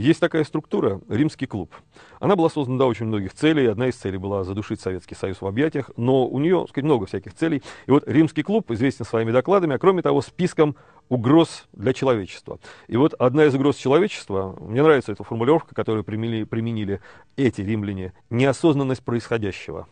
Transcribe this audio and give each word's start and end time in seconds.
Есть 0.00 0.18
такая 0.18 0.44
структура 0.44 0.98
«Римский 1.10 1.44
клуб». 1.44 1.74
Она 2.20 2.34
была 2.34 2.48
создана 2.48 2.78
для 2.78 2.86
очень 2.86 3.04
многих 3.04 3.34
целей. 3.34 3.66
Одна 3.66 3.88
из 3.88 3.96
целей 3.96 4.16
была 4.16 4.44
задушить 4.44 4.80
Советский 4.80 5.14
Союз 5.14 5.42
в 5.42 5.46
объятиях, 5.46 5.90
но 5.98 6.26
у 6.26 6.38
нее, 6.38 6.64
сказать, 6.70 6.86
много 6.86 7.04
всяких 7.04 7.34
целей. 7.34 7.62
И 7.84 7.90
вот 7.90 8.08
«Римский 8.08 8.42
клуб» 8.42 8.70
известен 8.70 9.04
своими 9.04 9.30
докладами, 9.30 9.74
а 9.74 9.78
кроме 9.78 10.00
того, 10.00 10.22
списком 10.22 10.74
угроз 11.10 11.68
для 11.74 11.92
человечества. 11.92 12.58
И 12.86 12.96
вот 12.96 13.12
одна 13.12 13.44
из 13.44 13.54
угроз 13.54 13.76
человечества, 13.76 14.56
мне 14.58 14.82
нравится 14.82 15.12
эта 15.12 15.22
формулировка, 15.22 15.74
которую 15.74 16.02
применили, 16.02 16.44
применили 16.44 17.02
эти 17.36 17.60
римляне, 17.60 18.14
неосознанность 18.30 19.04
происходящего. 19.04 19.86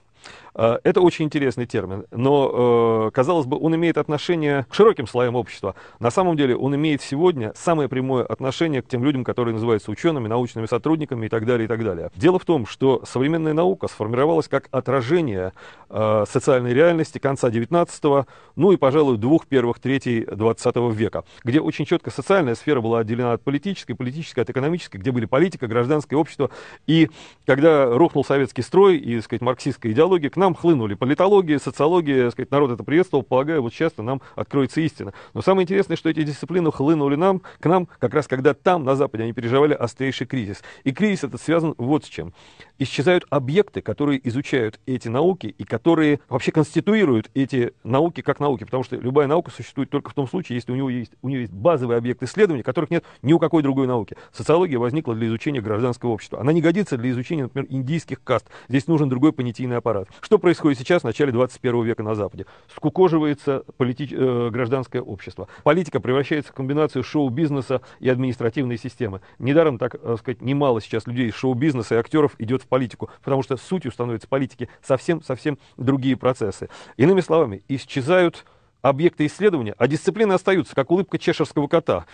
Э, 0.55 0.79
это 0.83 1.01
очень 1.01 1.27
интересный 1.27 1.67
термин, 1.67 2.05
но, 2.11 3.07
э, 3.09 3.11
казалось 3.13 3.47
бы, 3.47 3.59
он 3.59 3.75
имеет 3.77 3.99
отношение 3.99 4.67
к 4.69 4.75
широким 4.75 5.07
слоям 5.07 5.37
общества. 5.37 5.75
На 6.01 6.11
самом 6.11 6.37
деле 6.37 6.57
он 6.57 6.75
имеет 6.75 7.01
сегодня 7.01 7.53
самое 7.55 7.89
прямое 7.89 8.25
отношение 8.25 8.83
к 8.83 8.89
тем 8.89 9.05
людям, 9.05 9.25
которые 9.25 9.55
называются 9.55 9.91
учеными, 9.91 10.27
научными 10.27 10.67
сотрудниками 10.67 11.27
и 11.27 11.29
так 11.29 11.47
далее, 11.47 11.67
и 11.67 11.69
так 11.69 11.85
далее. 11.85 12.11
Дело 12.17 12.39
в 12.39 12.45
том, 12.45 12.67
что 12.67 13.03
современная 13.05 13.53
наука 13.53 13.87
сформировалась 13.87 14.49
как 14.49 14.69
отражение 14.73 15.53
э, 15.89 16.25
социальной 16.29 16.75
реальности 16.75 17.19
конца 17.19 17.51
19 17.51 18.27
ну 18.59 18.73
и, 18.73 18.77
пожалуй, 18.77 19.19
двух 19.19 19.47
первых 19.47 19.79
третей 19.79 20.27
20 20.27 20.77
века, 20.93 21.23
где 21.45 21.61
очень 21.61 21.85
четко 21.85 22.11
социальная 22.11 22.57
сфера 22.57 22.81
была 22.81 22.99
отделена 22.99 23.35
от 23.35 23.43
политической, 23.43 23.95
политической 23.95 24.41
от 24.41 24.51
экономической, 24.51 24.97
где 24.97 25.13
были 25.13 25.27
политика, 25.27 25.69
гражданское 25.69 26.17
общество. 26.17 26.51
И 26.89 27.09
когда 27.47 27.87
рухнул 27.87 28.25
советский 28.25 28.63
строй 28.63 28.97
и, 28.97 29.17
так 29.17 29.25
сказать, 29.27 29.43
марксистская 29.43 29.93
идеология, 29.93 30.18
к 30.27 30.37
нам 30.37 30.57
хлынули 30.57 30.95
политология, 30.95 31.61
социология, 31.61 32.31
сказать, 32.31 32.51
народ 32.51 32.73
это 32.73 32.83
приветствовал, 32.83 33.23
полагаю, 33.23 33.63
вот 33.63 33.73
сейчас 33.73 33.93
нам 33.99 34.21
откроется 34.35 34.81
истина. 34.81 35.13
Но 35.35 35.43
самое 35.43 35.65
интересное, 35.65 35.97
что 35.97 36.11
эти 36.11 36.25
дисциплины 36.25 36.73
хлынули 36.73 37.15
нам, 37.15 37.43
к 37.61 37.67
нам, 37.67 37.87
как 38.01 38.15
раз 38.15 38.27
когда 38.27 38.55
там, 38.55 38.85
на 38.85 38.97
Западе, 38.97 39.25
они 39.25 39.33
переживали 39.33 39.75
острейший 39.75 40.27
кризис. 40.27 40.63
И 40.85 40.93
кризис 40.93 41.25
этот 41.25 41.41
связан 41.41 41.75
вот 41.79 42.05
с 42.05 42.09
чем. 42.09 42.33
Исчезают 42.79 43.25
объекты, 43.31 43.81
которые 43.81 44.27
изучают 44.29 44.81
эти 44.87 45.09
науки 45.09 45.55
и 45.57 45.65
которые 45.65 46.21
вообще 46.29 46.53
конституируют 46.53 47.31
эти 47.35 47.73
науки 47.85 48.21
как 48.23 48.41
науки, 48.41 48.65
потому 48.65 48.83
что 48.83 48.97
любая 48.97 49.27
наука 49.27 49.51
существует 49.51 49.91
только 49.91 50.11
в 50.11 50.15
том 50.15 50.29
случае, 50.29 50.57
если 50.57 50.73
у, 50.73 50.77
него 50.77 50.91
есть, 50.91 51.13
у 51.23 51.29
нее 51.29 51.43
есть 51.43 51.53
базовый 51.53 51.97
объект 51.97 52.23
исследования, 52.23 52.63
которых 52.63 52.91
нет 52.91 53.05
ни 53.23 53.33
у 53.33 53.39
какой 53.39 53.63
другой 53.63 53.87
науки. 53.87 54.17
Социология 54.33 54.79
возникла 54.79 55.15
для 55.15 55.27
изучения 55.27 55.61
гражданского 55.61 56.11
общества. 56.11 56.41
Она 56.41 56.53
не 56.53 56.63
годится 56.63 56.97
для 56.97 57.11
изучения, 57.11 57.45
например, 57.45 57.67
индийских 57.71 58.23
каст. 58.23 58.47
Здесь 58.69 58.87
нужен 58.87 59.09
другой 59.09 59.33
понятийный 59.33 59.77
аппарат. 59.77 59.98
Что 60.21 60.39
происходит 60.39 60.79
сейчас, 60.79 61.03
в 61.03 61.05
начале 61.05 61.33
21 61.33 61.83
века 61.85 62.03
на 62.03 62.15
Западе? 62.15 62.47
Скукоживается 62.75 63.65
полити... 63.77 64.09
э, 64.11 64.51
гражданское 64.51 65.01
общество. 65.01 65.49
Политика 65.65 66.01
превращается 66.01 66.53
в 66.53 66.55
комбинацию 66.55 67.03
шоу-бизнеса 67.03 67.81
и 68.01 68.09
административной 68.09 68.79
системы. 68.79 69.21
Недаром, 69.39 69.79
так 69.79 69.97
э, 70.01 70.17
сказать, 70.19 70.43
немало 70.43 70.81
сейчас 70.81 71.07
людей 71.07 71.29
из 71.29 71.35
шоу-бизнеса 71.35 71.97
и 71.97 71.99
актеров 71.99 72.35
идет 72.39 72.63
в 72.63 72.67
политику, 72.67 73.11
потому 73.23 73.43
что 73.43 73.57
сутью 73.57 73.93
становятся 73.93 74.29
политики 74.29 74.69
совсем-совсем 74.83 75.59
другие 75.77 76.17
процессы. 76.17 76.69
Иными 76.97 77.21
словами, 77.21 77.63
исчезают 77.69 78.45
объекты 78.83 79.27
исследования, 79.27 79.75
а 79.79 79.89
дисциплины 79.89 80.33
остаются, 80.33 80.75
как 80.75 80.91
улыбка 80.91 81.19
чешерского 81.19 81.67
кота. 81.67 82.07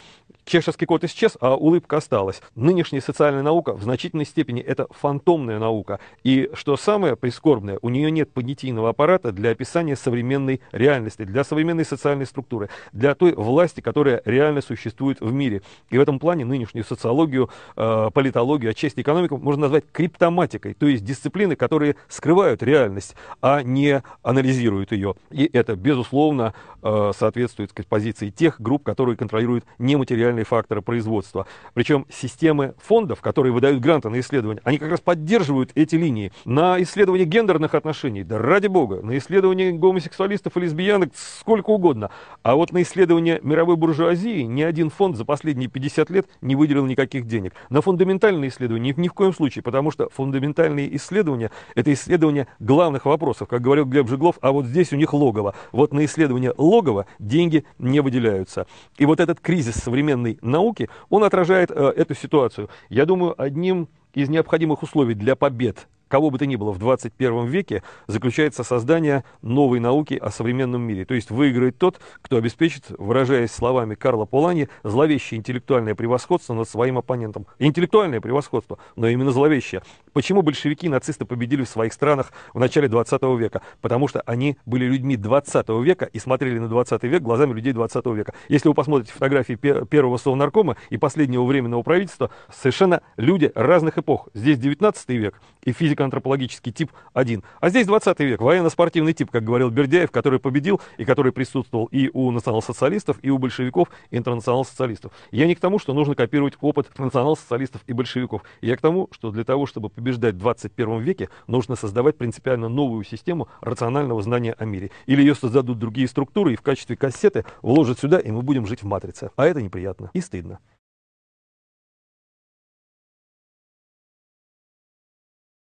Чешерский 0.44 0.86
кот 0.86 1.04
исчез, 1.04 1.36
а 1.40 1.54
улыбка 1.54 1.96
осталась. 1.96 2.42
Нынешняя 2.54 3.00
социальная 3.00 3.42
наука 3.42 3.74
в 3.74 3.82
значительной 3.82 4.26
степени 4.26 4.60
это 4.60 4.86
фантомная 4.90 5.58
наука. 5.58 6.00
И 6.22 6.50
что 6.54 6.76
самое 6.76 7.16
прискорбное, 7.16 7.78
у 7.82 7.88
нее 7.88 8.10
нет 8.10 8.30
понятийного 8.30 8.90
аппарата 8.90 9.32
для 9.32 9.50
описания 9.50 9.96
современной 9.96 10.60
реальности, 10.72 11.24
для 11.24 11.44
современной 11.44 11.84
социальной 11.84 12.26
структуры, 12.26 12.68
для 12.92 13.14
той 13.14 13.32
власти, 13.32 13.80
которая 13.80 14.22
реально 14.24 14.60
существует 14.60 15.20
в 15.20 15.32
мире. 15.32 15.62
И 15.90 15.98
в 15.98 16.00
этом 16.00 16.18
плане 16.18 16.44
нынешнюю 16.44 16.84
социологию, 16.84 17.50
э, 17.76 18.10
политологию, 18.12 18.70
отчасти 18.70 19.00
экономику 19.00 19.38
можно 19.38 19.62
назвать 19.62 19.84
криптоматикой, 19.92 20.74
то 20.74 20.86
есть 20.86 21.04
дисциплины, 21.04 21.56
которые 21.56 21.96
скрывают 22.08 22.62
реальность, 22.62 23.14
а 23.40 23.62
не 23.62 24.02
анализируют 24.22 24.92
ее. 24.92 25.14
И 25.30 25.48
это, 25.52 25.76
безусловно, 25.76 26.53
э, 26.82 27.12
соответствует 27.16 27.70
сказать, 27.70 27.88
позиции 27.88 28.30
тех 28.30 28.60
групп, 28.60 28.84
которые 28.84 29.16
контролируют 29.16 29.64
нематериальные 29.78 30.44
факторы 30.44 30.82
производства. 30.82 31.46
Причем 31.74 32.06
системы 32.10 32.74
фондов, 32.78 33.20
которые 33.20 33.52
выдают 33.52 33.80
гранты 33.80 34.08
на 34.08 34.20
исследования, 34.20 34.60
они 34.64 34.78
как 34.78 34.90
раз 34.90 35.00
поддерживают 35.00 35.70
эти 35.74 35.96
линии. 35.96 36.32
На 36.44 36.80
исследование 36.82 37.26
гендерных 37.26 37.74
отношений, 37.74 38.24
да 38.24 38.38
ради 38.38 38.66
бога, 38.66 39.00
на 39.02 39.16
исследование 39.18 39.72
гомосексуалистов 39.72 40.56
и 40.56 40.60
лесбиянок 40.60 41.10
сколько 41.14 41.70
угодно. 41.70 42.10
А 42.42 42.54
вот 42.54 42.72
на 42.72 42.82
исследование 42.82 43.40
мировой 43.42 43.76
буржуазии 43.76 44.42
ни 44.42 44.62
один 44.62 44.90
фонд 44.90 45.16
за 45.16 45.24
последние 45.24 45.68
50 45.68 46.10
лет 46.10 46.26
не 46.40 46.56
выделил 46.56 46.86
никаких 46.86 47.26
денег. 47.26 47.52
На 47.70 47.80
фундаментальные 47.80 48.50
исследования 48.50 48.94
ни, 48.96 49.08
в 49.08 49.12
коем 49.12 49.32
случае, 49.32 49.62
потому 49.62 49.90
что 49.90 50.08
фундаментальные 50.10 50.94
исследования– 50.96 51.50
это 51.74 51.92
исследование 51.92 52.46
главных 52.58 53.06
вопросов. 53.06 53.48
Как 53.48 53.60
говорил 53.60 53.84
Глеб 53.84 54.08
Жиглов, 54.08 54.36
а 54.40 54.52
вот 54.52 54.66
здесь 54.66 54.92
у 54.92 54.96
них 54.96 55.12
логово. 55.12 55.54
Вот 55.72 55.92
на 55.92 56.04
исследование 56.04 56.43
логово 56.56 57.06
деньги 57.18 57.64
не 57.78 58.00
выделяются. 58.00 58.66
И 58.96 59.06
вот 59.06 59.20
этот 59.20 59.40
кризис 59.40 59.76
современной 59.76 60.38
науки, 60.42 60.88
он 61.08 61.24
отражает 61.24 61.70
э, 61.70 61.92
эту 61.96 62.14
ситуацию. 62.14 62.68
Я 62.88 63.06
думаю, 63.06 63.40
одним 63.40 63.88
из 64.12 64.28
необходимых 64.28 64.82
условий 64.82 65.14
для 65.14 65.36
побед 65.36 65.86
кого 66.14 66.30
бы 66.30 66.38
то 66.38 66.46
ни 66.46 66.54
было 66.54 66.70
в 66.70 66.78
21 66.78 67.46
веке 67.46 67.82
заключается 68.06 68.62
создание 68.62 69.24
новой 69.42 69.80
науки 69.80 70.14
о 70.14 70.30
современном 70.30 70.80
мире. 70.82 71.04
То 71.04 71.14
есть 71.14 71.32
выиграет 71.32 71.76
тот, 71.76 71.98
кто 72.22 72.36
обеспечит, 72.36 72.84
выражаясь 72.90 73.50
словами 73.50 73.96
Карла 73.96 74.24
Полани, 74.24 74.68
зловещее 74.84 75.38
интеллектуальное 75.38 75.96
превосходство 75.96 76.54
над 76.54 76.68
своим 76.68 76.98
оппонентом. 76.98 77.46
Интеллектуальное 77.58 78.20
превосходство, 78.20 78.78
но 78.94 79.08
именно 79.08 79.32
зловещее. 79.32 79.82
Почему 80.14 80.42
большевики 80.42 80.86
и 80.86 80.88
нацисты 80.88 81.24
победили 81.24 81.64
в 81.64 81.68
своих 81.68 81.92
странах 81.92 82.32
в 82.54 82.60
начале 82.60 82.86
20 82.86 83.20
века? 83.36 83.62
Потому 83.80 84.06
что 84.06 84.20
они 84.20 84.56
были 84.64 84.84
людьми 84.84 85.16
20 85.16 85.68
века 85.82 86.04
и 86.04 86.20
смотрели 86.20 86.60
на 86.60 86.68
20 86.68 87.02
век 87.02 87.20
глазами 87.20 87.52
людей 87.52 87.72
20 87.72 88.06
века. 88.06 88.32
Если 88.48 88.68
вы 88.68 88.74
посмотрите 88.74 89.12
фотографии 89.12 89.54
первого 89.54 90.16
совнаркома 90.16 90.76
и 90.88 90.98
последнего 90.98 91.44
временного 91.44 91.82
правительства, 91.82 92.30
совершенно 92.48 93.02
люди 93.16 93.50
разных 93.56 93.98
эпох. 93.98 94.28
Здесь 94.34 94.56
19 94.58 95.08
век 95.10 95.40
и 95.64 95.72
физика 95.72 96.04
антропологический 96.04 96.70
тип 96.70 96.92
один. 97.12 97.42
А 97.60 97.70
здесь 97.70 97.86
20 97.86 98.20
век, 98.20 98.40
военно-спортивный 98.40 99.14
тип, 99.14 99.32
как 99.32 99.42
говорил 99.42 99.70
Бердяев, 99.70 100.12
который 100.12 100.38
победил 100.38 100.80
и 100.96 101.04
который 101.04 101.32
присутствовал 101.32 101.86
и 101.86 102.08
у 102.12 102.30
национал-социалистов, 102.30 103.18
и 103.22 103.30
у 103.30 103.38
большевиков, 103.38 103.88
и 104.12 104.16
интернационал-социалистов. 104.16 105.10
Я 105.32 105.48
не 105.48 105.56
к 105.56 105.60
тому, 105.60 105.80
что 105.80 105.92
нужно 105.92 106.14
копировать 106.14 106.54
опыт 106.60 106.88
национал-социалистов 106.96 107.82
и 107.88 107.92
большевиков. 107.92 108.42
Я 108.60 108.76
к 108.76 108.80
тому, 108.80 109.08
что 109.10 109.32
для 109.32 109.42
того, 109.42 109.66
чтобы 109.66 109.90
побеждать 110.04 110.34
в 110.34 110.38
21 110.38 111.00
веке, 111.00 111.30
нужно 111.46 111.76
создавать 111.76 112.18
принципиально 112.18 112.68
новую 112.68 113.04
систему 113.04 113.48
рационального 113.62 114.20
знания 114.20 114.54
о 114.58 114.66
мире. 114.66 114.90
Или 115.06 115.22
ее 115.22 115.34
создадут 115.34 115.78
другие 115.78 116.08
структуры 116.08 116.52
и 116.52 116.56
в 116.56 116.60
качестве 116.60 116.94
кассеты 116.94 117.46
вложат 117.62 117.98
сюда, 117.98 118.18
и 118.18 118.30
мы 118.30 118.42
будем 118.42 118.66
жить 118.66 118.82
в 118.82 118.86
матрице. 118.86 119.30
А 119.36 119.46
это 119.46 119.62
неприятно 119.62 120.10
и 120.12 120.20
стыдно. 120.20 120.58